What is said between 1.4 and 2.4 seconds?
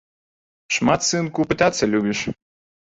пытацца любіш.